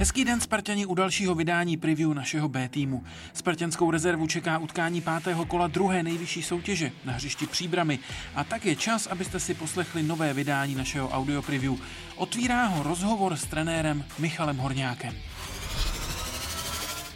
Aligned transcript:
Hezký 0.00 0.24
den 0.24 0.40
Spartani 0.40 0.86
u 0.86 0.94
dalšího 0.94 1.34
vydání 1.34 1.76
preview 1.76 2.14
našeho 2.14 2.48
B 2.48 2.68
týmu. 2.68 3.04
Spartanskou 3.32 3.90
rezervu 3.90 4.26
čeká 4.26 4.58
utkání 4.58 5.00
pátého 5.00 5.44
kola 5.44 5.66
druhé 5.66 6.02
nejvyšší 6.02 6.42
soutěže 6.42 6.92
na 7.04 7.12
hřišti 7.12 7.46
Příbramy 7.46 7.98
a 8.34 8.44
tak 8.44 8.66
je 8.66 8.76
čas, 8.76 9.06
abyste 9.06 9.40
si 9.40 9.54
poslechli 9.54 10.02
nové 10.02 10.34
vydání 10.34 10.74
našeho 10.74 11.08
audio 11.08 11.42
preview. 11.42 11.74
Otvírá 12.16 12.66
ho 12.66 12.82
rozhovor 12.82 13.36
s 13.36 13.44
trenérem 13.44 14.04
Michalem 14.18 14.56
Horňákem. 14.56 15.14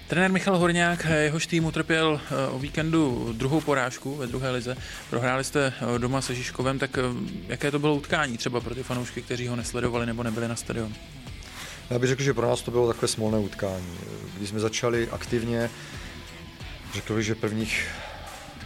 Trenér 0.09 0.33
Michal 0.33 0.59
Horňák, 0.59 1.07
jehož 1.23 1.47
tým 1.47 1.65
utrpěl 1.65 2.21
eh, 2.31 2.49
o 2.49 2.59
víkendu 2.59 3.33
druhou 3.33 3.61
porážku 3.61 4.17
ve 4.17 4.27
druhé 4.27 4.51
lize. 4.51 4.77
Prohráli 5.11 5.45
jste 5.45 5.73
eh, 5.95 5.99
doma 5.99 6.21
se 6.21 6.35
Žižkovem, 6.35 6.79
tak 6.79 6.99
eh, 6.99 7.03
jaké 7.49 7.71
to 7.71 7.79
bylo 7.79 7.95
utkání 7.95 8.39
třeba 8.39 8.61
pro 8.61 8.75
ty 8.75 8.83
fanoušky, 8.83 9.23
kteří 9.23 9.49
ho 9.49 9.57
nesledovali 9.57 10.07
nebo 10.07 10.23
nebyli 10.23 10.49
na 10.49 10.57
stadionu? 10.57 10.95
Já 11.91 11.99
bych 11.99 12.09
řekl, 12.09 12.23
že 12.23 12.35
pro 12.35 12.47
nás 12.49 12.63
to 12.63 12.71
bylo 12.71 12.89
takové 12.89 13.09
smolné 13.09 13.39
utkání. 13.39 13.99
Když 14.37 14.49
jsme 14.49 14.61
začali 14.61 15.09
aktivně, 15.09 15.71
řekl 16.95 17.15
bych, 17.15 17.27
že 17.27 17.35
prvních 17.35 17.89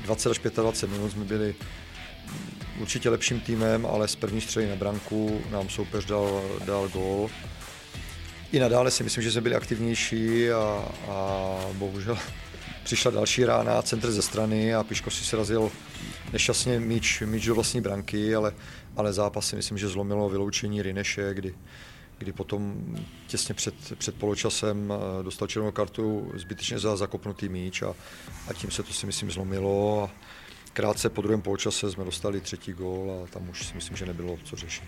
20 0.03 0.31
až 0.31 0.39
25 0.39 0.97
minut 0.97 1.13
jsme 1.13 1.25
byli 1.25 1.55
určitě 2.81 3.11
lepším 3.11 3.41
týmem, 3.41 3.87
ale 3.87 4.09
z 4.09 4.17
první 4.17 4.41
střely 4.41 4.69
na 4.69 4.77
branku 4.77 5.41
nám 5.51 5.69
soupeř 5.69 6.05
dal, 6.05 6.43
dal 6.65 6.89
gól. 6.89 7.31
I 8.53 8.59
nadále 8.59 8.91
si 8.91 9.05
myslím, 9.05 9.23
že 9.23 9.33
jsme 9.33 9.41
byli 9.41 9.55
aktivnější 9.55 10.51
a, 10.51 10.89
a 11.09 11.57
bohužel 11.73 12.19
přišla 12.85 13.11
další 13.11 13.45
rána, 13.45 13.83
centr 13.83 14.11
ze 14.11 14.23
strany 14.23 14.75
a 14.75 14.83
Piško 14.83 15.11
si 15.11 15.25
srazil 15.25 15.71
nešťastně 16.33 16.81
míč, 16.81 17.23
míč 17.27 17.47
do 17.47 17.55
vlastní 17.55 17.81
branky, 17.81 18.35
ale, 18.35 18.55
ale 18.97 19.13
zápas 19.13 19.49
si 19.49 19.57
myslím, 19.57 19.79
že 19.79 19.89
zlomilo 19.89 20.29
vyloučení 20.29 20.83
Rineše, 20.83 21.35
kdy 21.35 21.55
kdy 22.19 22.33
potom 22.33 22.77
těsně 23.27 23.55
před, 23.55 23.75
před 23.99 24.15
poločasem 24.15 24.93
eh, 24.93 25.23
dostal 25.23 25.49
červenou 25.49 25.73
kartu 25.73 26.33
zbytečně 26.35 26.79
za 26.79 26.97
zakopnutý 26.97 27.49
míč 27.49 27.83
a, 27.83 27.95
a 28.49 28.53
tím 28.53 28.71
se 28.71 28.83
to 28.83 28.93
si 28.93 29.07
myslím 29.07 29.31
zlomilo. 29.31 30.03
A 30.05 30.11
krátce 30.73 31.09
po 31.09 31.23
druhém 31.23 31.43
poločase 31.43 31.91
jsme 31.91 32.05
dostali 32.05 32.41
třetí 32.41 32.73
gól 32.73 33.23
a 33.25 33.27
tam 33.27 33.49
už 33.49 33.67
si 33.67 33.75
myslím, 33.75 33.97
že 33.97 34.07
nebylo 34.07 34.39
co 34.45 34.57
řešit. 34.57 34.85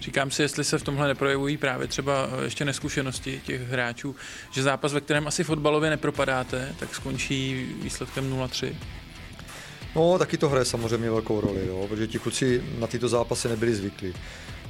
Říkám 0.00 0.30
si, 0.30 0.42
jestli 0.42 0.64
se 0.64 0.78
v 0.78 0.82
tomhle 0.82 1.08
neprojevují 1.08 1.56
právě 1.56 1.88
třeba 1.88 2.28
eh, 2.32 2.44
ještě 2.44 2.64
neskušenosti 2.64 3.40
těch 3.46 3.60
hráčů, 3.68 4.16
že 4.50 4.62
zápas, 4.62 4.92
ve 4.92 5.00
kterém 5.00 5.26
asi 5.26 5.44
fotbalově 5.44 5.90
nepropadáte, 5.90 6.74
tak 6.78 6.94
skončí 6.94 7.66
výsledkem 7.82 8.32
0-3. 8.32 8.74
No, 9.96 10.18
taky 10.18 10.38
to 10.38 10.48
hraje 10.48 10.64
samozřejmě 10.64 11.10
velkou 11.10 11.40
roli, 11.40 11.66
jo, 11.66 11.86
protože 11.88 12.06
ti 12.06 12.18
kluci 12.18 12.64
na 12.78 12.86
tyto 12.86 13.08
zápasy 13.08 13.48
nebyli 13.48 13.74
zvyklí. 13.74 14.14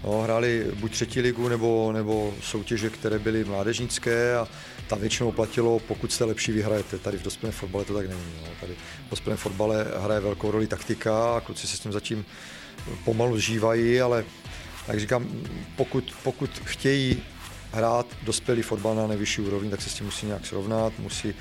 No, 0.05 0.21
hráli 0.21 0.67
buď 0.75 0.93
třetí 0.93 1.21
ligu 1.21 1.49
nebo, 1.49 1.93
nebo 1.93 2.35
soutěže, 2.43 2.91
které 2.91 3.19
byly 3.19 3.45
mládežnické 3.45 4.37
a 4.37 4.49
tam 4.87 5.01
většinou 5.01 5.33
platilo, 5.33 5.79
pokud 5.79 6.13
jste 6.13 6.25
lepší, 6.25 6.53
vyhrajete. 6.53 6.99
Tady 6.99 7.19
v 7.19 7.23
dospělém 7.23 7.53
fotbale 7.53 7.85
to 7.85 7.95
tak 7.95 8.09
není. 8.09 8.33
No. 8.43 8.49
Tady 8.61 8.73
v 9.07 9.11
dospělém 9.11 9.37
fotbale 9.37 9.87
hraje 10.03 10.21
velkou 10.21 10.51
roli 10.51 10.67
taktika 10.67 11.37
a 11.37 11.41
kluci 11.41 11.67
se 11.67 11.77
s 11.77 11.81
tím 11.81 11.93
zatím 11.93 12.25
pomalu 13.05 13.37
zžívají, 13.37 14.01
ale 14.01 14.25
jak 14.89 15.01
říkám, 15.01 15.29
pokud, 15.77 16.15
pokud 16.23 16.51
chtějí 16.65 17.23
hrát 17.73 18.07
dospělý 18.23 18.63
fotbal 18.63 18.95
na 18.95 19.07
nejvyšší 19.07 19.43
úrovni, 19.43 19.71
tak 19.71 19.83
se 19.83 19.91
s 19.91 19.95
tím 19.95 20.07
musí 20.07 20.27
nějak 20.27 20.47
srovnat, 20.47 20.93
musí, 20.99 21.35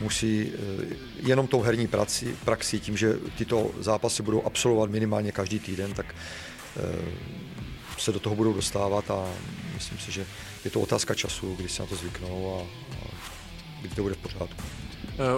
musí 0.00 0.52
eh, 0.52 0.96
jenom 1.22 1.46
tou 1.46 1.60
herní 1.60 1.86
praxi, 1.86 2.36
praxi, 2.44 2.80
tím, 2.80 2.96
že 2.96 3.16
tyto 3.38 3.70
zápasy 3.80 4.22
budou 4.22 4.42
absolvovat 4.42 4.90
minimálně 4.90 5.32
každý 5.32 5.58
týden, 5.58 5.92
tak 5.92 6.06
eh, 6.76 7.36
se 7.98 8.12
do 8.12 8.20
toho 8.20 8.36
budou 8.36 8.52
dostávat 8.52 9.10
a 9.10 9.24
myslím 9.74 9.98
si, 9.98 10.12
že 10.12 10.26
je 10.64 10.70
to 10.70 10.80
otázka 10.80 11.14
času, 11.14 11.54
kdy 11.54 11.68
se 11.68 11.82
na 11.82 11.88
to 11.88 11.96
zvyknou 11.96 12.58
a, 12.58 12.62
a 12.96 13.08
kdy 13.80 13.94
to 13.94 14.02
bude 14.02 14.14
v 14.14 14.18
pořádku. 14.18 14.62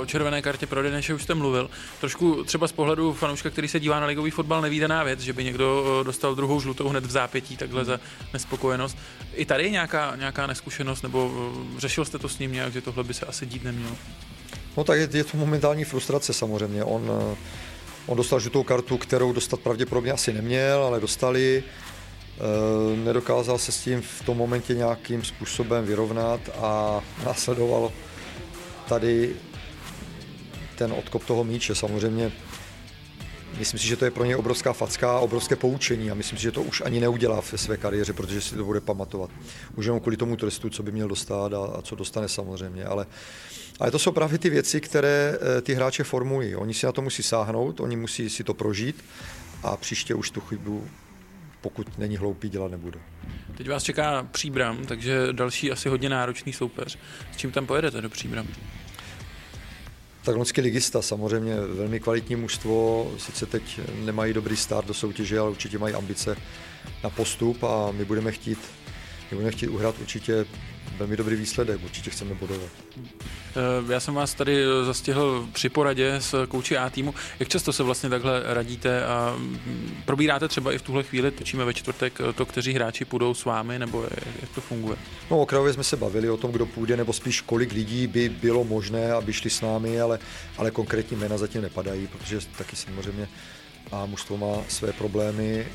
O 0.01 0.07
červené 0.07 0.43
kartě 0.43 0.67
pro 0.67 0.83
Deneše 0.83 1.15
už 1.15 1.23
jste 1.23 1.35
mluvil. 1.35 1.71
Trošku 2.01 2.45
třeba 2.45 2.69
z 2.69 2.73
pohledu 2.73 3.13
fanouška, 3.13 3.51
který 3.51 3.69
se 3.69 3.81
dívá 3.81 4.01
na 4.01 4.07
ligový 4.07 4.31
fotbal, 4.31 4.63
nevídaná 4.63 5.03
věc, 5.03 5.21
že 5.21 5.33
by 5.33 5.45
někdo 5.45 6.01
dostal 6.03 6.35
druhou 6.35 6.61
žlutou 6.61 6.89
hned 6.89 7.07
v 7.07 7.11
zápětí 7.11 7.57
takhle 7.57 7.85
za 7.85 8.01
nespokojenost. 8.33 8.97
I 9.35 9.45
tady 9.45 9.65
je 9.65 9.71
nějaká, 9.71 10.17
nějaká 10.17 10.47
neskušenost, 10.47 11.03
nebo 11.03 11.53
řešil 11.79 12.05
jste 12.05 12.19
to 12.19 12.29
s 12.29 12.39
ním 12.39 12.53
nějak, 12.53 12.73
že 12.73 12.81
tohle 12.81 13.05
by 13.05 13.15
se 13.15 13.27
asi 13.27 13.47
dít 13.47 13.65
nemělo? 13.65 13.97
No 14.77 14.85
tak 14.85 14.99
je, 14.99 15.09
je 15.13 15.25
to 15.25 15.37
momentální 15.37 15.85
frustrace 15.85 16.33
samozřejmě. 16.33 16.85
On, 16.85 17.11
on 18.07 18.17
dostal 18.17 18.41
žlutou 18.41 18.63
kartu, 18.63 18.99
kterou 18.99 19.33
dostat 19.33 19.61
pravděpodobně 19.61 20.13
asi 20.13 20.33
neměl, 20.33 20.83
ale 20.85 21.01
dostali. 21.01 21.65
Eh, 22.39 22.97
nedokázal 22.97 23.59
se 23.59 23.73
s 23.73 23.81
tím 23.81 24.03
v 24.03 24.23
tom 24.23 24.37
momentě 24.37 24.75
nějakým 24.75 25.25
způsobem 25.25 25.85
vyrovnat 25.85 26.41
a 26.59 27.01
následoval 27.25 27.93
tady 28.89 29.37
ten 30.77 30.93
odkop 30.93 31.25
toho 31.25 31.45
míče. 31.45 31.75
Samozřejmě 31.75 32.33
myslím 33.59 33.81
si, 33.81 33.87
že 33.87 33.97
to 33.97 34.05
je 34.05 34.11
pro 34.11 34.25
ně 34.25 34.37
obrovská 34.37 34.73
facka, 34.73 35.19
obrovské 35.19 35.57
poučení 35.57 36.11
a 36.11 36.15
myslím 36.15 36.39
si, 36.39 36.43
že 36.43 36.53
to 36.53 36.63
už 36.63 36.83
ani 36.85 37.01
neudělá 37.01 37.41
v 37.41 37.55
své 37.57 37.77
kariéře, 37.77 38.13
protože 38.13 38.41
si 38.41 38.55
to 38.55 38.65
bude 38.65 38.81
pamatovat. 38.81 39.31
Už 39.77 39.85
jenom 39.85 40.01
kvůli 40.01 40.17
tomu 40.17 40.37
trestu, 40.37 40.71
co 40.71 40.83
by 40.83 40.93
měl 40.93 41.09
dostat 41.09 41.53
a, 41.53 41.65
a 41.65 41.83
co 41.83 41.95
dostane 41.95 42.29
samozřejmě. 42.29 42.85
Ale, 42.85 43.07
ale 43.81 43.91
to 43.91 43.99
jsou 43.99 44.13
právě 44.13 44.39
ty 44.39 44.51
věci, 44.51 44.81
které 44.81 45.39
eh, 45.59 45.61
ty 45.61 45.75
hráče 45.75 46.05
formují. 46.05 46.57
Oni 46.57 46.75
si 46.75 46.87
na 46.87 46.93
to 46.93 47.03
musí 47.03 47.23
sáhnout, 47.23 47.81
oni 47.81 47.97
musí 47.97 48.31
si 48.31 48.45
to 48.45 48.55
prožít 48.55 49.05
a 49.63 49.77
příště 49.77 50.15
už 50.15 50.31
tu 50.31 50.41
chybu 50.41 50.89
pokud 51.61 51.99
není 51.99 52.17
hloupý, 52.17 52.49
dělat 52.49 52.71
nebude. 52.71 53.01
Teď 53.57 53.69
vás 53.69 53.83
čeká 53.83 54.29
Příbram, 54.31 54.87
takže 54.87 55.29
další 55.33 55.73
asi 55.73 55.89
hodně 55.89 56.09
náročný 56.09 56.53
soupeř. 56.53 56.99
S 57.33 57.37
čím 57.37 57.53
tam 57.53 57.67
pojedete 57.67 58.01
do 58.01 58.09
Příbram? 58.09 58.49
Tak 60.25 60.37
loňský 60.37 60.61
ligista, 60.61 61.03
samozřejmě 61.03 61.61
velmi 61.61 62.01
kvalitní 62.01 62.37
mužstvo, 62.37 63.13
sice 63.19 63.47
teď 63.47 63.81
nemají 64.05 64.33
dobrý 64.33 64.57
start 64.57 64.87
do 64.87 64.95
soutěže, 64.95 65.39
ale 65.39 65.51
určitě 65.51 65.79
mají 65.79 65.95
ambice 65.95 66.37
na 67.05 67.11
postup 67.11 67.65
a 67.65 67.93
my 67.93 68.05
budeme 68.05 68.33
chtít, 68.33 68.59
my 69.31 69.35
budeme 69.35 69.53
chtít 69.53 69.69
uhrát 69.69 69.99
určitě 70.01 70.45
velmi 70.99 71.17
dobrý 71.17 71.37
výsledek, 71.37 71.85
určitě 71.85 72.11
chceme 72.11 72.35
bodovat. 72.35 72.71
Eh, 72.99 73.93
já 73.93 74.01
jsem 74.01 74.15
vás 74.15 74.35
tady 74.35 74.65
zastihl 74.85 75.49
při 75.53 75.69
poradě 75.69 76.15
s 76.19 76.47
kouči 76.47 76.77
A 76.77 76.91
týmu. 76.91 77.15
Jak 77.39 77.49
často 77.49 77.73
se 77.73 77.83
vlastně 77.83 78.09
takhle 78.11 78.43
radíte 78.45 79.05
a 79.05 79.35
mm, 79.39 80.03
probíráte 80.05 80.49
třeba 80.49 80.73
i 80.73 80.79
v 80.79 80.83
tuhle 80.83 81.03
chvíli, 81.03 81.31
točíme 81.31 81.65
ve 81.65 81.75
čtvrtek, 81.75 82.19
to, 82.35 82.47
kteří 82.47 82.73
hráči 82.73 83.05
půjdou 83.05 83.35
s 83.35 83.45
vámi, 83.45 83.79
nebo 83.79 84.07
jak 84.41 84.51
to 84.55 84.61
funguje? 84.61 84.97
No, 85.31 85.41
okrajově 85.41 85.73
jsme 85.73 85.85
se 85.85 85.97
bavili 85.97 86.31
o 86.31 86.37
tom, 86.37 86.53
kdo 86.53 86.67
půjde, 86.67 86.97
nebo 86.97 87.13
spíš 87.13 87.41
kolik 87.41 87.73
lidí 87.73 88.07
by 88.07 88.29
bylo 88.29 88.65
možné, 88.65 89.13
aby 89.13 89.33
šli 89.33 89.51
s 89.51 89.61
námi, 89.61 90.01
ale, 90.01 90.19
ale 90.57 90.71
konkrétní 90.71 91.17
jména 91.17 91.39
zatím 91.39 91.63
nepadají, 91.63 92.07
protože 92.07 92.39
taky 92.59 92.77
samozřejmě 92.77 93.29
a 93.93 94.07
mužstvo 94.07 94.37
má 94.37 94.65
své 94.69 94.93
problémy 94.93 95.61
e, 95.61 95.67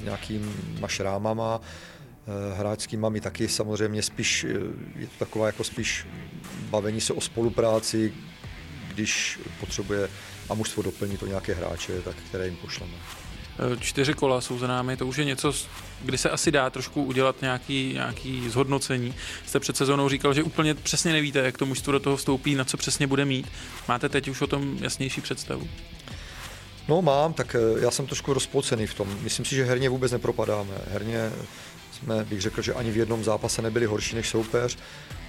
s 0.00 0.04
nějakýma 0.04 0.88
šrámama, 0.88 1.60
Eh, 1.60 1.93
hráčskýma 2.56 3.08
my 3.08 3.20
taky 3.20 3.48
samozřejmě 3.48 4.02
spíš, 4.02 4.44
eh, 4.44 4.48
je 4.96 5.06
to 5.06 5.12
taková 5.18 5.46
jako 5.46 5.64
spíš 5.64 6.06
bavení 6.70 7.00
se 7.00 7.12
o 7.12 7.20
spolupráci, 7.20 8.14
když 8.94 9.38
potřebuje 9.60 10.08
a 10.48 10.54
mužstvo 10.54 10.82
doplnit 10.82 11.20
to 11.20 11.26
nějaké 11.26 11.54
hráče, 11.54 12.00
tak 12.02 12.16
které 12.28 12.46
jim 12.46 12.56
pošleme. 12.56 12.92
Eh, 13.58 13.76
čtyři 13.80 14.14
kola 14.14 14.40
jsou 14.40 14.58
za 14.58 14.66
námi, 14.66 14.96
to 14.96 15.06
už 15.06 15.16
je 15.16 15.24
něco, 15.24 15.52
kdy 16.02 16.18
se 16.18 16.30
asi 16.30 16.50
dá 16.50 16.70
trošku 16.70 17.04
udělat 17.04 17.42
nějaký, 17.42 17.92
nějaký 17.92 18.48
zhodnocení. 18.48 19.14
Jste 19.46 19.60
před 19.60 19.76
sezónou 19.76 20.08
říkal, 20.08 20.34
že 20.34 20.42
úplně 20.42 20.74
přesně 20.74 21.12
nevíte, 21.12 21.38
jak 21.38 21.58
to 21.58 21.66
mužstvo 21.66 21.92
do 21.92 22.00
toho 22.00 22.16
vstoupí, 22.16 22.54
na 22.54 22.64
co 22.64 22.76
přesně 22.76 23.06
bude 23.06 23.24
mít. 23.24 23.46
Máte 23.88 24.08
teď 24.08 24.28
už 24.28 24.40
o 24.40 24.46
tom 24.46 24.78
jasnější 24.80 25.20
představu? 25.20 25.68
No 26.88 27.02
mám, 27.02 27.32
tak 27.32 27.56
já 27.80 27.90
jsem 27.90 28.06
trošku 28.06 28.32
rozpocený 28.32 28.86
v 28.86 28.94
tom. 28.94 29.18
Myslím 29.20 29.44
si, 29.44 29.54
že 29.54 29.64
herně 29.64 29.88
vůbec 29.88 30.12
nepropadáme. 30.12 30.74
Herně 30.90 31.30
jsme, 32.04 32.24
bych 32.24 32.40
řekl, 32.40 32.62
že 32.62 32.74
ani 32.74 32.90
v 32.90 32.96
jednom 32.96 33.24
zápase 33.24 33.62
nebyli 33.62 33.86
horší 33.86 34.14
než 34.16 34.28
soupeř. 34.28 34.78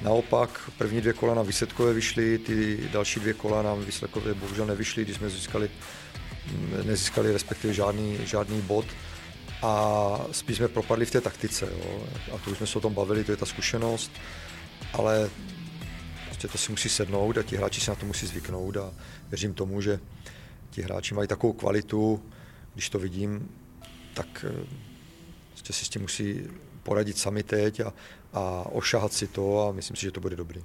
Naopak 0.02 0.70
první 0.78 1.02
dvě 1.02 1.14
kola 1.14 1.36
na 1.36 1.42
výsledkové 1.42 1.94
vyšly, 1.94 2.38
ty 2.38 2.90
další 2.92 3.20
dvě 3.20 3.34
kola 3.34 3.62
nám 3.62 3.86
výsledkové 3.86 4.34
bohužel 4.34 4.66
nevyšly, 4.66 5.04
když 5.04 5.18
jsme 5.18 5.30
získali, 5.30 5.70
nezískali 6.86 7.34
respektive 7.34 7.74
žádný, 7.74 8.18
žádný 8.26 8.62
bod 8.62 8.86
a 9.62 10.18
spíš 10.32 10.58
jsme 10.58 10.68
propadli 10.68 11.06
v 11.06 11.12
té 11.12 11.22
taktice. 11.22 11.70
Jo. 11.72 12.04
A 12.36 12.38
to 12.38 12.52
už 12.52 12.58
jsme 12.58 12.68
se 12.68 12.78
o 12.78 12.82
tom 12.82 12.94
bavili, 12.94 13.24
to 13.24 13.32
je 13.32 13.38
ta 13.38 13.46
zkušenost, 13.46 14.12
ale 14.94 15.30
prostě 16.26 16.48
to 16.48 16.58
si 16.58 16.72
musí 16.72 16.90
sednout 16.90 17.38
a 17.38 17.44
ti 17.44 17.58
hráči 17.58 17.82
si 17.82 17.90
na 17.90 17.96
to 17.96 18.06
musí 18.06 18.28
zvyknout 18.28 18.78
a 18.78 18.94
věřím 19.30 19.54
tomu, 19.54 19.82
že 19.82 20.00
ti 20.70 20.82
hráči 20.82 21.14
mají 21.14 21.28
takovou 21.28 21.54
kvalitu, 21.54 22.24
když 22.74 22.90
to 22.90 23.00
vidím, 23.00 23.50
tak 24.14 24.46
Prostě 25.56 25.74
si 25.74 25.86
s 25.86 25.90
tím 25.90 26.02
musí 26.02 26.44
poradit 26.84 27.18
sami 27.18 27.44
teď 27.44 27.80
a, 27.80 27.94
a 28.34 28.66
ošahat 28.72 29.14
si 29.14 29.28
to 29.28 29.68
a 29.68 29.72
myslím 29.72 29.96
si, 29.96 30.02
že 30.02 30.12
to 30.12 30.20
bude 30.20 30.36
dobrý. 30.36 30.64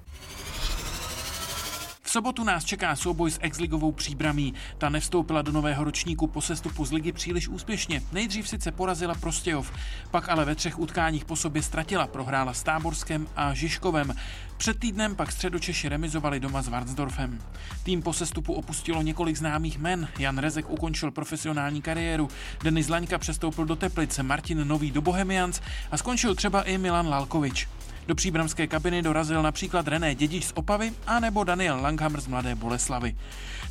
V 2.10 2.12
sobotu 2.12 2.44
nás 2.44 2.64
čeká 2.64 2.96
souboj 2.96 3.30
s 3.30 3.38
exligovou 3.42 3.92
příbramí. 3.92 4.54
Ta 4.78 4.88
nevstoupila 4.88 5.42
do 5.42 5.52
nového 5.52 5.84
ročníku 5.84 6.26
po 6.26 6.40
sestupu 6.40 6.84
z 6.84 6.92
ligy 6.92 7.12
příliš 7.12 7.48
úspěšně. 7.48 8.02
Nejdřív 8.12 8.48
sice 8.48 8.72
porazila 8.72 9.14
Prostějov, 9.14 9.72
pak 10.10 10.28
ale 10.28 10.44
ve 10.44 10.54
třech 10.54 10.78
utkáních 10.78 11.24
po 11.24 11.36
sobě 11.36 11.62
ztratila, 11.62 12.06
prohrála 12.06 12.52
s 12.52 12.62
Táborskem 12.62 13.28
a 13.36 13.54
Žižkovem. 13.54 14.14
Před 14.56 14.78
týdnem 14.78 15.16
pak 15.16 15.32
středočeši 15.32 15.88
remizovali 15.88 16.40
doma 16.40 16.62
s 16.62 16.68
Varnsdorfem. 16.68 17.38
Tým 17.82 18.02
po 18.02 18.12
sestupu 18.12 18.52
opustilo 18.52 19.02
několik 19.02 19.36
známých 19.36 19.78
men. 19.78 20.08
Jan 20.18 20.38
Rezek 20.38 20.70
ukončil 20.70 21.10
profesionální 21.10 21.82
kariéru, 21.82 22.28
Denis 22.62 22.88
Laňka 22.88 23.18
přestoupil 23.18 23.64
do 23.64 23.76
Teplice, 23.76 24.22
Martin 24.22 24.68
Nový 24.68 24.90
do 24.90 25.00
Bohemians 25.00 25.60
a 25.90 25.96
skončil 25.96 26.34
třeba 26.34 26.62
i 26.62 26.78
Milan 26.78 27.08
Lalkovič. 27.08 27.68
Do 28.06 28.14
příbramské 28.14 28.66
kabiny 28.66 29.02
dorazil 29.02 29.42
například 29.42 29.88
René 29.88 30.14
Dědič 30.14 30.44
z 30.44 30.52
Opavy 30.54 30.92
a 31.06 31.20
nebo 31.20 31.44
Daniel 31.44 31.80
Langhammer 31.80 32.20
z 32.20 32.26
Mladé 32.26 32.54
Boleslavy. 32.54 33.16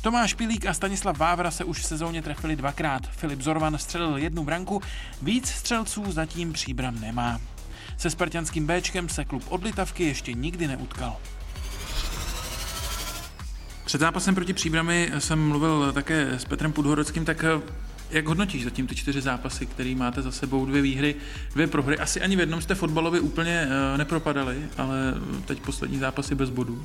Tomáš 0.02 0.34
Pilík 0.34 0.66
a 0.66 0.74
Stanislav 0.74 1.18
Vávra 1.18 1.50
se 1.50 1.64
už 1.64 1.78
v 1.78 1.86
sezóně 1.86 2.22
trefili 2.22 2.56
dvakrát. 2.56 3.06
Filip 3.10 3.40
Zorvan 3.40 3.78
střelil 3.78 4.16
jednu 4.16 4.44
branku, 4.44 4.82
víc 5.22 5.48
střelců 5.48 6.12
zatím 6.12 6.52
příbram 6.52 7.00
nemá. 7.00 7.40
Se 7.96 8.10
spartianským 8.10 8.66
Bčkem 8.66 9.08
se 9.08 9.24
klub 9.24 9.44
od 9.48 9.64
Litavky 9.64 10.04
ještě 10.04 10.32
nikdy 10.32 10.68
neutkal. 10.68 11.16
Před 13.84 14.00
zápasem 14.00 14.34
proti 14.34 14.52
Příbrami 14.52 15.12
jsem 15.18 15.48
mluvil 15.48 15.92
také 15.92 16.38
s 16.38 16.44
Petrem 16.44 16.72
Pudhorockým, 16.72 17.24
tak 17.24 17.44
jak 18.10 18.26
hodnotíš 18.26 18.64
zatím 18.64 18.86
ty 18.86 18.94
čtyři 18.94 19.20
zápasy, 19.20 19.66
které 19.66 19.94
máte 19.94 20.22
za 20.22 20.32
sebou, 20.32 20.66
dvě 20.66 20.82
výhry, 20.82 21.14
dvě 21.54 21.66
prohry? 21.66 21.98
Asi 21.98 22.20
ani 22.20 22.36
v 22.36 22.40
jednom 22.40 22.62
jste 22.62 22.74
fotbalově 22.74 23.20
úplně 23.20 23.66
uh, 23.66 23.98
nepropadali, 23.98 24.56
ale 24.78 25.14
teď 25.44 25.60
poslední 25.60 25.98
zápasy 25.98 26.34
bez 26.34 26.50
bodů. 26.50 26.84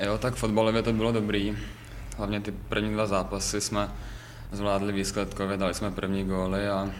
Jo, 0.00 0.18
tak 0.18 0.34
fotbalově 0.34 0.82
to 0.82 0.92
bylo 0.92 1.12
dobrý. 1.12 1.56
Hlavně 2.16 2.40
ty 2.40 2.52
první 2.68 2.92
dva 2.92 3.06
zápasy 3.06 3.60
jsme 3.60 3.88
zvládli 4.52 4.92
výsledkově, 4.92 5.56
dali 5.56 5.74
jsme 5.74 5.90
první 5.90 6.24
góly 6.24 6.68
a, 6.68 6.90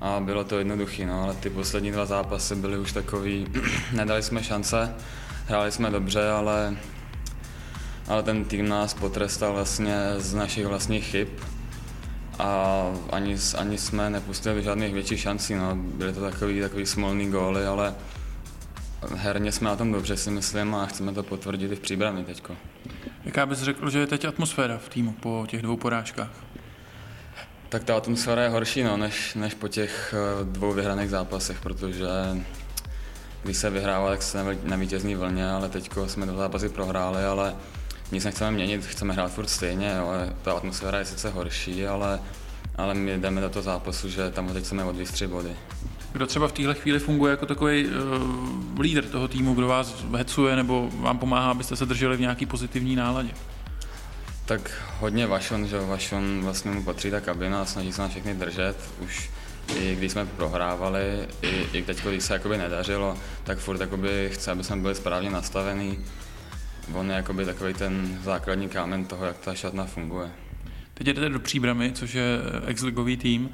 a 0.00 0.20
bylo 0.20 0.44
to 0.44 0.58
jednoduché, 0.58 1.06
no, 1.06 1.22
ale 1.22 1.34
ty 1.34 1.50
poslední 1.50 1.90
dva 1.92 2.06
zápasy 2.06 2.54
byly 2.54 2.78
už 2.78 2.92
takový, 2.92 3.46
nedali 3.92 4.22
jsme 4.22 4.44
šance, 4.44 4.94
hráli 5.46 5.72
jsme 5.72 5.90
dobře, 5.90 6.30
ale, 6.30 6.76
ale 8.08 8.22
ten 8.22 8.44
tým 8.44 8.68
nás 8.68 8.94
potrestal 8.94 9.52
vlastně 9.52 9.96
z 10.16 10.34
našich 10.34 10.66
vlastních 10.66 11.04
chyb 11.04 11.28
a 12.38 12.82
ani, 13.10 13.36
ani 13.58 13.78
jsme 13.78 14.10
nepustili 14.10 14.62
žádných 14.62 14.94
větších 14.94 15.20
šancí. 15.20 15.54
No. 15.54 15.76
Byly 15.76 16.12
to 16.12 16.20
takový, 16.20 16.60
takový 16.60 16.86
smolný 16.86 17.30
góly, 17.30 17.66
ale 17.66 17.94
herně 19.14 19.52
jsme 19.52 19.68
na 19.68 19.76
tom 19.76 19.92
dobře 19.92 20.16
si 20.16 20.30
myslím 20.30 20.74
a 20.74 20.86
chceme 20.86 21.12
to 21.12 21.22
potvrdit 21.22 21.72
i 21.72 21.76
v 21.76 21.80
příbrami 21.80 22.24
teďko. 22.24 22.56
Jaká 23.24 23.46
bys 23.46 23.58
řekl, 23.58 23.90
že 23.90 23.98
je 23.98 24.06
teď 24.06 24.24
atmosféra 24.24 24.78
v 24.78 24.88
týmu 24.88 25.12
po 25.12 25.44
těch 25.48 25.62
dvou 25.62 25.76
porážkách? 25.76 26.30
Tak 27.68 27.84
ta 27.84 27.96
atmosféra 27.96 28.42
je 28.42 28.48
horší 28.48 28.82
no, 28.82 28.96
než, 28.96 29.34
než 29.34 29.54
po 29.54 29.68
těch 29.68 30.14
eh, 30.16 30.44
dvou 30.44 30.72
vyhraných 30.72 31.10
zápasech, 31.10 31.60
protože 31.60 32.06
když 33.42 33.56
se 33.56 33.70
vyhrává, 33.70 34.10
tak 34.10 34.22
se 34.22 34.58
na 34.64 34.76
vítězní 34.76 35.14
vlně, 35.14 35.50
ale 35.50 35.68
teď 35.68 35.90
jsme 36.06 36.26
dva 36.26 36.38
zápasy 36.38 36.68
prohráli, 36.68 37.24
ale 37.24 37.54
nic 38.12 38.24
nechceme 38.24 38.50
měnit, 38.50 38.86
chceme 38.86 39.14
hrát 39.14 39.32
furt 39.32 39.48
stejně, 39.48 39.98
ale 39.98 40.32
ta 40.42 40.52
atmosféra 40.52 40.98
je 40.98 41.04
sice 41.04 41.30
horší, 41.30 41.86
ale, 41.86 42.20
ale 42.76 42.94
my 42.94 43.18
jdeme 43.18 43.40
do 43.40 43.50
toho 43.50 43.62
zápasu, 43.62 44.08
že 44.08 44.30
tam 44.30 44.48
teď 44.48 44.64
chceme 44.64 44.84
odvíct 44.84 45.12
tři 45.12 45.26
body. 45.26 45.56
Kdo 46.12 46.26
třeba 46.26 46.48
v 46.48 46.52
téhle 46.52 46.74
chvíli 46.74 46.98
funguje 46.98 47.30
jako 47.30 47.46
takový 47.46 47.86
uh, 47.86 48.80
lídr 48.80 49.04
toho 49.04 49.28
týmu, 49.28 49.54
kdo 49.54 49.66
vás 49.66 50.04
hecuje 50.16 50.56
nebo 50.56 50.90
vám 50.92 51.18
pomáhá, 51.18 51.50
abyste 51.50 51.76
se 51.76 51.86
drželi 51.86 52.16
v 52.16 52.20
nějaký 52.20 52.46
pozitivní 52.46 52.96
náladě? 52.96 53.30
Tak 54.44 54.70
hodně 55.00 55.26
Vašon, 55.26 55.66
že 55.66 55.80
Vašon 55.80 56.40
vlastně 56.42 56.70
mu 56.70 56.84
patří 56.84 57.10
ta 57.10 57.20
kabina 57.20 57.62
a 57.62 57.64
snaží 57.64 57.92
se 57.92 58.02
nás 58.02 58.10
všechny 58.10 58.34
držet. 58.34 58.76
Už 59.04 59.30
i 59.76 59.96
když 59.96 60.12
jsme 60.12 60.26
prohrávali, 60.26 61.28
i, 61.42 61.66
i 61.72 61.82
teď, 61.82 62.04
když 62.04 62.24
se 62.24 62.32
jakoby 62.32 62.58
nedařilo, 62.58 63.18
tak 63.44 63.58
furt 63.58 63.80
jakoby 63.80 64.30
chce, 64.32 64.50
aby 64.50 64.64
jsme 64.64 64.76
byli 64.76 64.94
správně 64.94 65.30
nastavení 65.30 65.98
on 66.92 67.10
je 67.10 67.16
jakoby 67.16 67.44
takový 67.44 67.74
ten 67.74 68.18
základní 68.22 68.68
kámen 68.68 69.04
toho, 69.04 69.24
jak 69.24 69.38
ta 69.38 69.54
šatna 69.54 69.84
funguje. 69.84 70.30
Teď 70.94 71.06
jdete 71.06 71.28
do 71.28 71.40
Příbramy, 71.40 71.92
což 71.92 72.14
je 72.14 72.38
exligový 72.66 73.16
tým, 73.16 73.50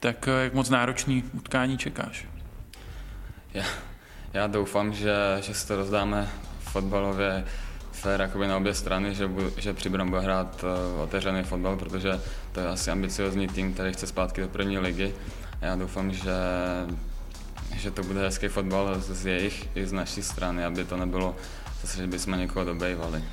tak 0.00 0.28
jak 0.42 0.54
moc 0.54 0.70
náročný 0.70 1.24
utkání 1.32 1.78
čekáš? 1.78 2.26
Já, 3.54 3.64
já 4.32 4.46
doufám, 4.46 4.92
že, 4.92 5.14
že 5.40 5.54
se 5.54 5.68
to 5.68 5.76
rozdáme 5.76 6.28
fotbalově 6.60 7.44
fér 7.92 8.20
jakoby 8.20 8.46
na 8.48 8.56
obě 8.56 8.74
strany, 8.74 9.14
že, 9.14 9.26
bu, 9.26 9.40
že 9.56 9.74
Příbram 9.74 10.08
bude 10.10 10.20
hrát 10.20 10.64
uh, 10.64 11.00
otevřený 11.00 11.42
fotbal, 11.42 11.76
protože 11.76 12.20
to 12.52 12.60
je 12.60 12.68
asi 12.68 12.90
ambiciozní 12.90 13.48
tým, 13.48 13.74
který 13.74 13.92
chce 13.92 14.06
zpátky 14.06 14.40
do 14.40 14.48
první 14.48 14.78
ligy. 14.78 15.14
A 15.60 15.66
já 15.66 15.76
doufám, 15.76 16.12
že, 16.12 16.34
že 17.76 17.90
to 17.90 18.02
bude 18.02 18.20
hezký 18.20 18.48
fotbal 18.48 19.00
z 19.00 19.26
jejich 19.26 19.68
i 19.76 19.86
z 19.86 19.92
naší 19.92 20.22
strany, 20.22 20.64
aby 20.64 20.84
to 20.84 20.96
nebylo 20.96 21.36
zase, 21.84 21.98
že 21.98 22.06
bychom 22.06 22.38
někoho 22.38 22.64
dobejvali. 22.64 23.24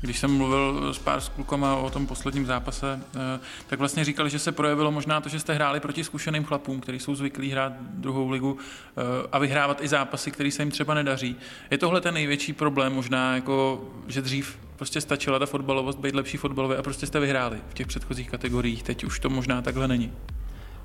Když 0.00 0.18
jsem 0.18 0.30
mluvil 0.30 0.94
s 0.94 0.98
pár 0.98 1.20
s 1.20 1.28
klukama 1.28 1.76
o 1.76 1.90
tom 1.90 2.06
posledním 2.06 2.46
zápase, 2.46 3.00
eh, 3.16 3.40
tak 3.66 3.78
vlastně 3.78 4.04
říkali, 4.04 4.30
že 4.30 4.38
se 4.38 4.52
projevilo 4.52 4.92
možná 4.92 5.20
to, 5.20 5.28
že 5.28 5.40
jste 5.40 5.54
hráli 5.54 5.80
proti 5.80 6.04
zkušeným 6.04 6.44
chlapům, 6.44 6.80
kteří 6.80 6.98
jsou 6.98 7.14
zvyklí 7.14 7.50
hrát 7.50 7.72
druhou 7.80 8.30
ligu 8.30 8.58
eh, 8.58 9.02
a 9.32 9.38
vyhrávat 9.38 9.82
i 9.82 9.88
zápasy, 9.88 10.30
které 10.30 10.50
se 10.50 10.62
jim 10.62 10.70
třeba 10.70 10.94
nedaří. 10.94 11.36
Je 11.70 11.78
tohle 11.78 12.00
ten 12.00 12.14
největší 12.14 12.52
problém 12.52 12.92
možná, 12.92 13.34
jako, 13.34 13.84
že 14.06 14.22
dřív 14.22 14.58
prostě 14.76 15.00
stačila 15.00 15.38
ta 15.38 15.46
fotbalovost 15.46 15.98
být 15.98 16.14
lepší 16.14 16.36
fotbalově 16.36 16.76
a 16.76 16.82
prostě 16.82 17.06
jste 17.06 17.20
vyhráli 17.20 17.58
v 17.68 17.74
těch 17.74 17.86
předchozích 17.86 18.30
kategoriích. 18.30 18.82
Teď 18.82 19.04
už 19.04 19.18
to 19.20 19.30
možná 19.30 19.62
takhle 19.62 19.88
není. 19.88 20.12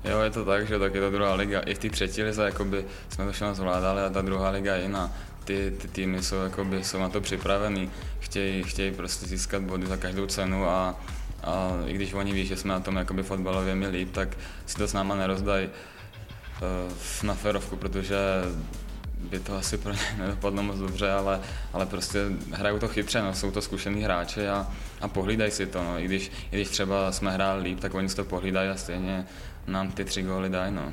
Jo, 0.04 0.20
je 0.20 0.30
to 0.30 0.44
tak, 0.44 0.68
že 0.68 0.78
tak 0.78 0.94
je 0.94 1.00
to 1.00 1.10
druhá 1.10 1.34
liga. 1.34 1.60
I 1.60 1.74
v 1.74 1.78
té 1.78 1.90
třetí 1.90 2.22
lize 2.22 2.44
jakoby, 2.44 2.84
jsme 3.08 3.24
to 3.24 3.32
všechno 3.32 3.54
zvládali 3.54 4.02
a 4.02 4.10
ta 4.10 4.22
druhá 4.22 4.50
liga 4.50 4.74
je 4.74 4.82
jiná 4.82 5.12
ty, 5.44 5.72
ty 5.78 5.88
týmy 5.88 6.22
jsou, 6.22 6.36
jakoby, 6.36 6.84
jsou 6.84 6.98
na 6.98 7.08
to 7.08 7.20
připravený, 7.20 7.90
chtějí, 8.20 8.62
chtějí 8.62 8.92
prostě 8.92 9.26
získat 9.26 9.62
body 9.62 9.86
za 9.86 9.96
každou 9.96 10.26
cenu 10.26 10.66
a, 10.68 11.00
a 11.44 11.72
i 11.86 11.92
když 11.92 12.12
oni 12.12 12.32
ví, 12.32 12.46
že 12.46 12.56
jsme 12.56 12.72
na 12.74 12.80
tom 12.80 12.96
jakoby 12.96 13.22
fotbalově 13.22 13.74
mi 13.74 13.88
líp, 13.88 14.12
tak 14.12 14.28
si 14.66 14.76
to 14.76 14.88
s 14.88 14.92
náma 14.92 15.14
nerozdají 15.14 15.68
uh, 15.68 17.26
na 17.26 17.34
ferovku, 17.34 17.76
protože 17.76 18.16
by 19.30 19.38
to 19.38 19.56
asi 19.56 19.78
pro 19.78 19.92
ně 19.92 19.98
nedopadlo 20.18 20.62
moc 20.62 20.78
dobře, 20.78 21.10
ale, 21.10 21.40
ale 21.72 21.86
prostě 21.86 22.18
hrajou 22.52 22.78
to 22.78 22.88
chytře, 22.88 23.22
no, 23.22 23.34
jsou 23.34 23.50
to 23.50 23.62
zkušený 23.62 24.02
hráči 24.02 24.48
a, 24.48 24.66
a 25.00 25.08
pohlídají 25.08 25.50
si 25.50 25.66
to. 25.66 25.84
No. 25.84 25.98
I, 25.98 26.04
když, 26.04 26.30
I 26.52 26.56
když 26.56 26.68
třeba 26.68 27.12
jsme 27.12 27.30
hráli 27.30 27.62
líp, 27.62 27.80
tak 27.80 27.94
oni 27.94 28.08
si 28.08 28.16
to 28.16 28.24
pohlídají 28.24 28.70
a 28.70 28.76
stejně 28.76 29.26
nám 29.66 29.92
ty 29.92 30.04
tři 30.04 30.22
góly 30.22 30.48
dají. 30.48 30.72
No. 30.74 30.92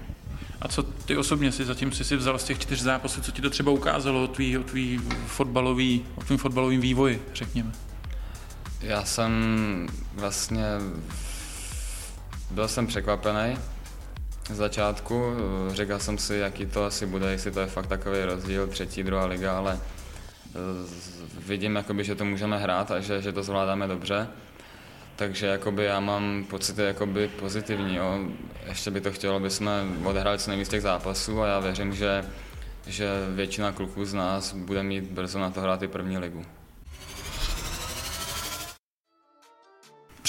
A 0.62 0.68
co 0.68 0.84
ty 0.84 1.18
osobně 1.18 1.52
si 1.52 1.66
zatím 1.66 1.92
si, 1.92 2.04
si 2.04 2.16
vzal 2.16 2.40
z 2.40 2.44
těch 2.44 2.60
čtyř 2.60 2.81
zápasů, 2.81 3.22
co 3.22 3.31
ti 3.31 3.42
to 3.42 3.50
třeba 3.50 3.72
ukázalo 3.72 4.24
o 4.24 4.28
tvý, 4.28 4.57
o 4.57 4.64
tvý 4.64 5.00
fotbalový, 5.28 6.06
o 6.16 6.24
tvým 6.24 6.38
fotbalovým 6.38 6.81
vývoji, 6.81 7.26
řekněme? 7.33 7.72
Já 8.81 9.06
jsem 9.06 9.31
vlastně 10.14 10.66
byl 12.52 12.68
jsem 12.68 12.88
překvapený 12.88 13.57
z 14.50 14.56
začátku. 14.56 15.24
Řekl 15.69 16.00
jsem 16.00 16.18
si, 16.18 16.36
jaký 16.36 16.66
to 16.66 16.86
asi 16.86 17.06
bude, 17.06 17.31
jestli 17.31 17.52
to 17.52 17.60
je 17.60 17.68
fakt 17.68 17.88
takový 17.88 18.24
rozdíl, 18.24 18.68
třetí, 18.68 19.04
druhá 19.04 19.26
liga, 19.26 19.57
ale 19.57 19.80
vidím, 21.48 21.76
jakoby, 21.76 22.04
že 22.04 22.16
to 22.16 22.26
můžeme 22.26 22.57
hrát 22.57 22.92
a 22.92 23.00
že, 23.00 23.22
že 23.22 23.31
to 23.31 23.44
zvládáme 23.44 23.88
dobře. 23.88 24.28
Takže 25.19 25.47
jakoby 25.47 25.85
já 25.85 25.99
mám 25.99 26.45
pocity 26.49 26.81
jakoby 26.81 27.28
pozitivní. 27.28 27.95
Jo. 27.95 28.19
Ještě 28.66 28.92
by 28.92 29.02
to 29.02 29.11
chtělo, 29.11 29.35
aby 29.35 29.49
jsme 29.49 29.71
odehráli 30.04 30.40
co 30.40 30.49
nejvíc 30.49 30.69
těch 30.69 30.81
zápasů 30.81 31.42
a 31.42 31.47
já 31.47 31.59
věřím, 31.59 31.94
že, 31.94 32.26
že 32.88 33.09
většina 33.35 33.71
kluků 33.71 34.06
z 34.06 34.14
nás 34.14 34.54
bude 34.54 34.83
mít 34.83 35.04
brzo 35.04 35.40
na 35.40 35.49
to 35.49 35.61
hrát 35.61 35.83
i 35.83 35.88
první 35.88 36.18
ligu. 36.18 36.45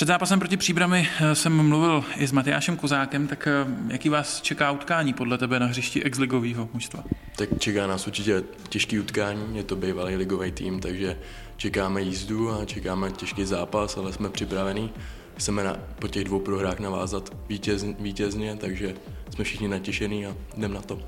Před 0.00 0.06
zápasem 0.06 0.38
proti 0.38 0.56
Příbrami 0.56 1.08
eh, 1.20 1.34
jsem 1.34 1.68
mluvil 1.68 2.04
i 2.16 2.26
s 2.26 2.32
Matyášem 2.32 2.76
Kozákem, 2.76 3.26
tak 3.26 3.46
eh, 3.46 3.66
jaký 3.88 4.08
vás 4.08 4.40
čeká 4.40 4.70
utkání 4.70 5.12
podle 5.12 5.38
tebe 5.38 5.60
na 5.60 5.66
hřišti 5.66 6.02
exligového 6.02 6.68
mužstva? 6.72 7.04
Tak 7.36 7.48
čeká 7.58 7.86
nás 7.86 8.06
určitě 8.06 8.42
těžký 8.68 8.98
utkání, 8.98 9.56
je 9.56 9.62
to 9.62 9.76
bývalý 9.76 10.16
ligový 10.16 10.52
tým, 10.52 10.80
takže 10.80 11.18
čekáme 11.56 12.02
jízdu 12.02 12.50
a 12.50 12.64
čekáme 12.64 13.10
těžký 13.10 13.44
zápas, 13.44 13.96
ale 13.96 14.12
jsme 14.12 14.30
připravení. 14.30 14.90
Chceme 15.36 15.64
na, 15.64 15.76
po 15.98 16.08
těch 16.08 16.24
dvou 16.24 16.40
prohrách 16.40 16.78
navázat 16.78 17.36
vítěz, 17.48 17.84
vítězně, 17.98 18.56
takže 18.56 18.94
jsme 19.34 19.44
všichni 19.44 19.68
natěšení 19.68 20.26
a 20.26 20.36
jdem 20.56 20.72
na 20.72 20.82
to. 20.82 21.02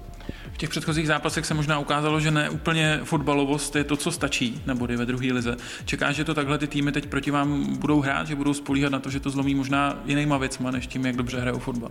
V 0.53 0.59
těch 0.59 0.71
předchozích 0.71 1.07
zápasech 1.07 1.47
se 1.47 1.55
možná 1.55 1.79
ukázalo, 1.79 2.21
že 2.21 2.31
ne 2.31 2.51
úplně 2.51 3.01
fotbalovost 3.05 3.77
je 3.77 3.85
to, 3.85 3.97
co 3.97 4.13
stačí 4.13 4.63
na 4.67 4.75
body 4.75 4.97
ve 4.97 5.07
druhé 5.07 5.33
lize. 5.33 5.57
Čekáš, 5.85 6.17
že 6.17 6.25
to 6.25 6.35
takhle 6.35 6.59
ty 6.59 6.67
týmy 6.67 6.93
teď 6.93 7.07
proti 7.07 7.31
vám 7.31 7.77
budou 7.77 8.01
hrát, 8.01 8.27
že 8.27 8.37
budou 8.37 8.55
spolíhat 8.55 8.93
na 8.93 8.99
to, 8.99 9.11
že 9.11 9.21
to 9.21 9.31
zlomí 9.31 9.55
možná 9.55 10.03
jinýma 10.05 10.39
věcma, 10.39 10.71
než 10.71 10.87
tím, 10.87 11.07
jak 11.07 11.17
dobře 11.17 11.41
hrajou 11.41 11.59
fotbal? 11.59 11.91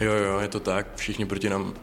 Jo, 0.00 0.12
jo, 0.12 0.38
je 0.40 0.48
to 0.48 0.60
tak. 0.60 0.86
Všichni 0.96 1.26
proti 1.26 1.48
nám 1.48 1.74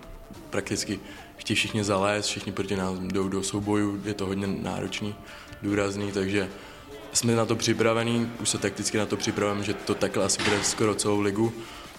prakticky 0.50 1.00
chtějí 1.38 1.56
všichni 1.56 1.84
zalézt, 1.84 2.30
všichni 2.30 2.52
proti 2.52 2.76
nám 2.76 3.08
jdou 3.08 3.30
do 3.30 3.44
soubojů, 3.44 4.02
je 4.06 4.14
to 4.14 4.26
hodně 4.26 4.48
náročný, 4.48 5.16
důrazný, 5.62 6.12
takže 6.12 6.50
jsme 7.14 7.36
na 7.36 7.46
to 7.46 7.56
připravení, 7.56 8.32
už 8.42 8.50
se 8.50 8.58
takticky 8.58 8.98
na 8.98 9.06
to 9.06 9.18
připravujeme, 9.18 9.64
že 9.64 9.74
to 9.74 9.96
takhle 9.96 10.26
asi 10.26 10.44
bude 10.44 10.64
skoro 10.64 10.96
celou 10.96 11.20
ligu, 11.22 11.54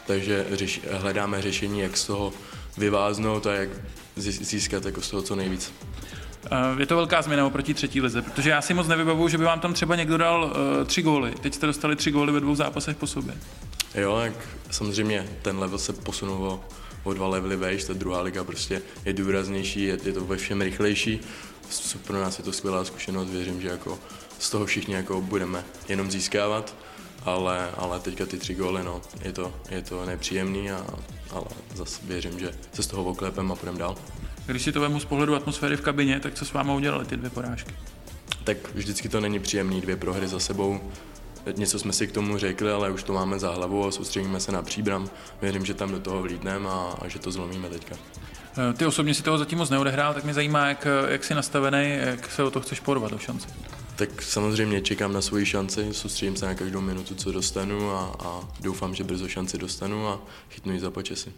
takže 0.06 0.46
řeš, 0.52 0.80
hledáme 0.90 1.42
řešení, 1.42 1.80
jak 1.80 1.96
z 1.96 2.06
toho 2.06 2.32
vyváznout 2.76 3.46
a 3.46 3.52
jak 3.52 3.68
získat 4.16 4.84
jako 4.84 5.00
z 5.00 5.10
toho 5.10 5.22
co 5.22 5.36
nejvíc. 5.36 5.72
Eh, 6.50 6.80
je 6.80 6.86
to 6.86 6.96
velká 6.96 7.22
změna 7.22 7.46
oproti 7.46 7.74
třetí 7.74 8.00
lize, 8.00 8.22
protože 8.22 8.50
já 8.50 8.62
si 8.62 8.74
moc 8.74 8.88
nevybavuju, 8.88 9.28
že 9.28 9.38
by 9.38 9.44
vám 9.44 9.60
tam 9.60 9.74
třeba 9.74 9.96
někdo 9.96 10.18
dal 10.18 10.44
uh, 10.44 10.84
tři 10.86 11.02
góly. 11.02 11.34
Teď 11.40 11.54
jste 11.54 11.66
dostali 11.66 11.96
tři 11.96 12.10
góly 12.10 12.32
ve 12.32 12.40
dvou 12.40 12.54
zápasech 12.54 12.96
po 12.96 13.06
sobě. 13.06 13.34
Jo, 13.94 14.18
tak 14.20 14.32
samozřejmě 14.70 15.28
ten 15.42 15.58
level 15.58 15.78
se 15.78 15.92
posunul 15.92 16.46
o, 16.46 16.64
o 17.04 17.12
dva 17.12 17.28
levely 17.28 17.56
vejš, 17.56 17.84
ta 17.84 17.92
druhá 17.92 18.22
liga 18.22 18.44
prostě 18.44 18.82
je 19.04 19.12
důraznější, 19.12 19.82
je, 19.82 19.98
je 20.04 20.12
to 20.12 20.24
ve 20.24 20.36
všem 20.36 20.60
rychlejší. 20.60 21.20
Pro 22.06 22.20
nás 22.20 22.38
je 22.38 22.44
to 22.44 22.52
skvělá 22.52 22.84
zkušenost, 22.84 23.30
věřím, 23.30 23.60
že 23.60 23.68
jako 23.68 23.98
z 24.38 24.50
toho 24.50 24.66
všichni 24.66 24.94
jako 24.94 25.20
budeme 25.20 25.64
jenom 25.88 26.10
získávat, 26.10 26.74
ale, 27.22 27.70
ale 27.76 28.00
teďka 28.00 28.26
ty 28.26 28.38
tři 28.38 28.54
góly, 28.54 28.84
no, 28.84 29.02
je 29.22 29.32
to, 29.32 29.54
je 29.70 29.82
to 29.82 30.06
nepříjemný, 30.06 30.70
a, 30.70 30.86
ale 31.30 31.46
zase 31.74 32.00
věřím, 32.02 32.38
že 32.38 32.54
se 32.72 32.82
z 32.82 32.86
toho 32.86 33.04
oklepem 33.04 33.52
a 33.52 33.54
půjdeme 33.54 33.78
dál. 33.78 33.96
Když 34.46 34.62
si 34.62 34.72
to 34.72 34.80
vemu 34.80 35.00
z 35.00 35.04
pohledu 35.04 35.34
atmosféry 35.34 35.76
v 35.76 35.80
kabině, 35.80 36.20
tak 36.20 36.34
co 36.34 36.44
s 36.44 36.52
váma 36.52 36.74
udělali 36.74 37.04
ty 37.04 37.16
dvě 37.16 37.30
porážky? 37.30 37.74
Tak 38.44 38.74
vždycky 38.74 39.08
to 39.08 39.20
není 39.20 39.40
příjemný, 39.40 39.80
dvě 39.80 39.96
prohry 39.96 40.28
za 40.28 40.40
sebou. 40.40 40.80
Něco 41.56 41.78
jsme 41.78 41.92
si 41.92 42.06
k 42.06 42.12
tomu 42.12 42.38
řekli, 42.38 42.72
ale 42.72 42.90
už 42.90 43.02
to 43.02 43.12
máme 43.12 43.38
za 43.38 43.50
hlavou 43.50 43.86
a 43.86 43.90
soustředíme 43.90 44.40
se 44.40 44.52
na 44.52 44.62
příbram. 44.62 45.10
Věřím, 45.42 45.64
že 45.64 45.74
tam 45.74 45.90
do 45.90 46.00
toho 46.00 46.22
vlídneme 46.22 46.68
a, 46.68 46.96
a 47.00 47.08
že 47.08 47.18
to 47.18 47.32
zlomíme 47.32 47.68
teďka. 47.68 47.96
Eh, 48.58 48.72
ty 48.72 48.86
osobně 48.86 49.14
si 49.14 49.22
toho 49.22 49.38
zatím 49.38 49.58
moc 49.58 49.70
neodehrál, 49.70 50.14
tak 50.14 50.24
mě 50.24 50.34
zajímá, 50.34 50.68
jak, 50.68 50.86
jak 51.08 51.24
jsi 51.24 51.34
nastavený, 51.34 51.96
jak 51.96 52.30
se 52.30 52.42
o 52.42 52.50
to 52.50 52.60
chceš 52.60 52.80
porovat 52.80 53.12
o 53.12 53.18
šanci. 53.18 53.48
Tak 53.96 54.22
samozřejmě 54.22 54.80
čekám 54.80 55.12
na 55.12 55.20
svoji 55.20 55.46
šanci, 55.46 55.88
soustředím 55.92 56.36
se 56.36 56.46
na 56.46 56.54
každou 56.54 56.80
minutu, 56.80 57.14
co 57.14 57.32
dostanu 57.32 57.90
a, 57.90 58.16
a 58.18 58.40
doufám, 58.60 58.94
že 58.94 59.04
brzo 59.04 59.28
šanci 59.28 59.58
dostanu 59.58 60.08
a 60.08 60.20
chytnu 60.50 60.72
ji 60.72 60.80
za 60.80 60.90
počasí. 60.90 61.32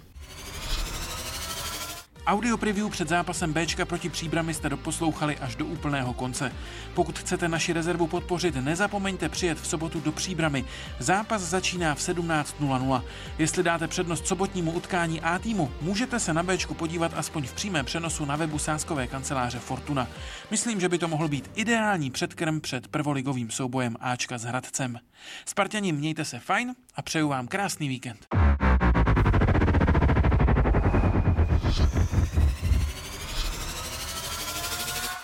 Audio 2.27 2.57
preview 2.57 2.91
před 2.91 3.09
zápasem 3.09 3.53
Bčka 3.53 3.85
proti 3.85 4.09
Příbrami 4.09 4.55
jste 4.55 4.69
doposlouchali 4.69 5.39
až 5.39 5.57
do 5.57 5.67
úplného 5.67 6.13
konce. 6.13 6.53
Pokud 6.95 7.19
chcete 7.19 7.49
naši 7.49 7.73
rezervu 7.73 8.07
podpořit, 8.07 8.55
nezapomeňte 8.55 9.29
přijet 9.29 9.61
v 9.61 9.67
sobotu 9.67 10.01
do 10.01 10.13
Příbramy. 10.13 10.65
Zápas 10.99 11.43
začíná 11.43 11.95
v 11.95 11.99
17.00. 11.99 13.03
Jestli 13.39 13.63
dáte 13.63 13.89
přednost 13.89 14.27
sobotnímu 14.27 14.73
utkání 14.73 15.21
A 15.21 15.39
týmu, 15.39 15.73
můžete 15.81 16.21
se 16.21 16.35
na 16.35 16.43
Bčku 16.43 16.75
podívat 16.75 17.13
aspoň 17.15 17.47
v 17.47 17.53
přímém 17.53 17.85
přenosu 17.85 18.25
na 18.25 18.37
webu 18.37 18.59
sáskové 18.59 19.07
kanceláře 19.07 19.59
Fortuna. 19.59 20.09
Myslím, 20.51 20.81
že 20.81 20.89
by 20.89 20.99
to 20.99 21.09
mohl 21.09 21.29
být 21.29 21.51
ideální 21.55 22.11
předkrm 22.11 22.61
před 22.61 22.89
prvoligovým 22.89 23.51
soubojem 23.51 23.97
Ačka 24.01 24.39
s 24.39 24.45
Hradcem. 24.45 24.99
Spartani, 25.45 25.93
mějte 25.93 26.25
se 26.25 26.39
fajn 26.39 26.75
a 26.95 27.03
přeju 27.03 27.29
vám 27.29 27.49
krásný 27.49 27.89
víkend. 27.89 28.27